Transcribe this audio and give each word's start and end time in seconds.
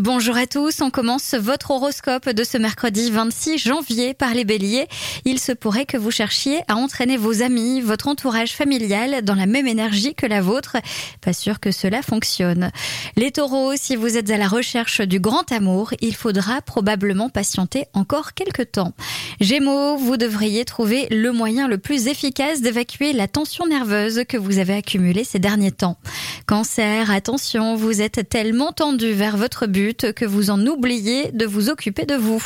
Bonjour 0.00 0.36
à 0.36 0.46
tous, 0.46 0.80
on 0.80 0.90
commence 0.90 1.34
votre 1.34 1.72
horoscope 1.72 2.28
de 2.28 2.44
ce 2.44 2.56
mercredi 2.56 3.10
26 3.10 3.58
janvier 3.58 4.14
par 4.14 4.32
les 4.32 4.44
béliers. 4.44 4.86
Il 5.24 5.40
se 5.40 5.50
pourrait 5.50 5.86
que 5.86 5.96
vous 5.96 6.12
cherchiez 6.12 6.60
à 6.68 6.76
entraîner 6.76 7.16
vos 7.16 7.42
amis, 7.42 7.80
votre 7.80 8.06
entourage 8.06 8.52
familial 8.52 9.22
dans 9.24 9.34
la 9.34 9.46
même 9.46 9.66
énergie 9.66 10.14
que 10.14 10.24
la 10.24 10.40
vôtre. 10.40 10.76
Pas 11.20 11.32
sûr 11.32 11.58
que 11.58 11.72
cela 11.72 12.02
fonctionne. 12.02 12.70
Les 13.16 13.32
taureaux, 13.32 13.72
si 13.74 13.96
vous 13.96 14.16
êtes 14.16 14.30
à 14.30 14.36
la 14.36 14.46
recherche 14.46 15.00
du 15.00 15.18
grand 15.18 15.50
amour, 15.50 15.90
il 16.00 16.14
faudra 16.14 16.62
probablement 16.62 17.28
patienter 17.28 17.86
encore 17.92 18.34
quelques 18.34 18.70
temps. 18.70 18.92
Gémeaux, 19.40 19.96
vous 19.96 20.16
devriez 20.16 20.64
trouver 20.64 21.08
le 21.10 21.32
moyen 21.32 21.66
le 21.66 21.78
plus 21.78 22.06
efficace 22.06 22.60
d'évacuer 22.60 23.12
la 23.12 23.26
tension 23.26 23.66
nerveuse 23.66 24.22
que 24.28 24.36
vous 24.36 24.58
avez 24.58 24.74
accumulée 24.74 25.24
ces 25.24 25.40
derniers 25.40 25.72
temps. 25.72 25.98
Cancer, 26.46 27.10
attention, 27.10 27.74
vous 27.74 28.00
êtes 28.00 28.28
tellement 28.28 28.70
tendu 28.70 29.12
vers 29.12 29.36
votre 29.36 29.66
but 29.66 29.87
que 29.94 30.24
vous 30.24 30.50
en 30.50 30.66
oubliez 30.66 31.30
de 31.32 31.46
vous 31.46 31.70
occuper 31.70 32.04
de 32.04 32.14
vous. 32.14 32.42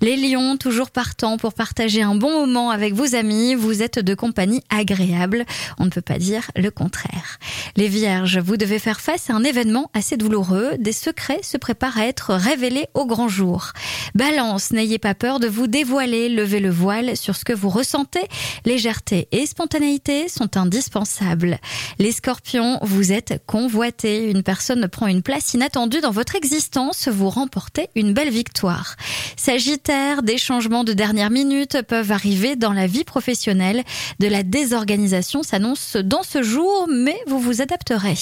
Les 0.00 0.16
lions, 0.16 0.56
toujours 0.56 0.90
partants 0.90 1.36
pour 1.36 1.54
partager 1.54 2.02
un 2.02 2.14
bon 2.14 2.46
moment 2.46 2.70
avec 2.70 2.94
vos 2.94 3.14
amis, 3.14 3.54
vous 3.54 3.82
êtes 3.82 3.98
de 3.98 4.14
compagnie 4.14 4.62
agréable. 4.70 5.44
On 5.78 5.84
ne 5.84 5.90
peut 5.90 6.02
pas 6.02 6.18
dire 6.18 6.50
le 6.54 6.70
contraire. 6.70 7.38
Les 7.76 7.88
vierges, 7.88 8.38
vous 8.38 8.56
devez 8.56 8.78
faire 8.78 9.00
face 9.00 9.30
à 9.30 9.34
un 9.34 9.42
événement 9.42 9.90
assez 9.94 10.16
douloureux. 10.16 10.72
Des 10.78 10.92
secrets 10.92 11.40
se 11.42 11.56
préparent 11.56 11.98
à 11.98 12.06
être 12.06 12.34
révélés 12.34 12.86
au 12.94 13.06
grand 13.06 13.28
jour. 13.28 13.72
Balance, 14.14 14.70
n'ayez 14.70 14.98
pas 14.98 15.14
peur 15.14 15.40
de 15.40 15.48
vous 15.48 15.66
dévoiler, 15.66 16.28
levez 16.28 16.60
le 16.60 16.70
voile 16.70 17.16
sur 17.16 17.36
ce 17.36 17.44
que 17.44 17.52
vous 17.52 17.68
ressentez. 17.68 18.26
Légèreté 18.64 19.28
et 19.32 19.46
spontanéité 19.46 20.28
sont 20.28 20.56
indispensables. 20.56 21.58
Les 21.98 22.12
scorpions, 22.12 22.78
vous 22.82 23.12
êtes 23.12 23.42
convoités. 23.46 24.30
Une 24.30 24.42
personne 24.42 24.88
prend 24.88 25.06
une 25.06 25.22
place 25.22 25.54
inattendue 25.54 26.00
dans 26.00 26.10
votre 26.10 26.36
existence 26.36 26.75
vous 27.08 27.30
remportez 27.30 27.88
une 27.94 28.12
belle 28.12 28.28
victoire. 28.28 28.96
Sagittaire, 29.36 30.22
des 30.22 30.36
changements 30.36 30.84
de 30.84 30.92
dernière 30.92 31.30
minute 31.30 31.80
peuvent 31.82 32.12
arriver 32.12 32.54
dans 32.54 32.72
la 32.72 32.86
vie 32.86 33.04
professionnelle. 33.04 33.82
De 34.18 34.26
la 34.26 34.42
désorganisation 34.42 35.42
s'annonce 35.42 35.96
dans 35.96 36.22
ce 36.22 36.42
jour, 36.42 36.86
mais 36.92 37.16
vous 37.26 37.38
vous 37.38 37.62
adapterez. 37.62 38.18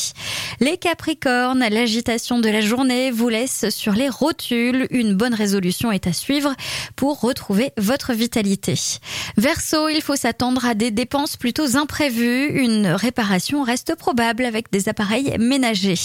Les 0.60 0.76
Capricornes, 0.76 1.66
l'agitation 1.68 2.38
de 2.38 2.48
la 2.48 2.60
journée 2.60 3.10
vous 3.10 3.28
laisse 3.28 3.70
sur 3.70 3.92
les 3.92 4.08
rotules. 4.08 4.86
Une 4.90 5.14
bonne 5.14 5.34
résolution 5.34 5.90
est 5.90 6.06
à 6.06 6.12
suivre 6.12 6.54
pour 6.94 7.20
retrouver 7.20 7.72
votre 7.76 8.12
vitalité. 8.12 8.74
Verseau, 9.36 9.88
il 9.88 10.00
faut 10.00 10.16
s'attendre 10.16 10.64
à 10.64 10.74
des 10.74 10.92
dépenses 10.92 11.36
plutôt 11.36 11.76
imprévues. 11.76 12.62
Une 12.62 12.86
réparation 12.86 13.64
reste 13.64 13.96
probable 13.96 14.44
avec 14.44 14.70
des 14.70 14.88
appareils 14.88 15.36
ménagers. 15.40 15.98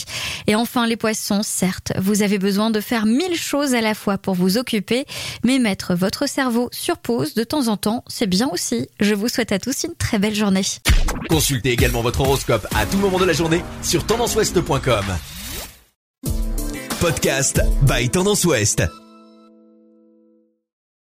Et 0.47 0.55
enfin, 0.55 0.87
les 0.87 0.97
poissons, 0.97 1.41
certes, 1.43 1.93
vous 1.99 2.23
avez 2.29 2.37
besoin 2.37 2.69
de 2.69 2.79
faire 2.79 3.07
mille 3.07 3.35
choses 3.35 3.73
à 3.73 3.81
la 3.81 3.95
fois 3.95 4.19
pour 4.19 4.35
vous 4.35 4.57
occuper, 4.57 5.05
mais 5.43 5.57
mettre 5.57 5.95
votre 5.95 6.27
cerveau 6.27 6.69
sur 6.71 6.97
pause 6.97 7.33
de 7.33 7.43
temps 7.43 7.67
en 7.67 7.77
temps, 7.77 8.03
c'est 8.07 8.27
bien 8.27 8.47
aussi. 8.49 8.87
Je 8.99 9.15
vous 9.15 9.27
souhaite 9.27 9.51
à 9.51 9.57
tous 9.57 9.83
une 9.83 9.95
très 9.95 10.19
belle 10.19 10.35
journée. 10.35 10.61
Consultez 11.27 11.71
également 11.71 12.01
votre 12.01 12.21
horoscope 12.21 12.67
à 12.75 12.85
tout 12.85 12.97
moment 12.97 13.17
de 13.17 13.25
la 13.25 13.33
journée 13.33 13.63
sur 13.81 14.05
tendanceouest.com. 14.05 15.05
Podcast 17.01 17.61
by 17.81 18.09
Tendance 18.09 18.45
Ouest. 18.45 19.08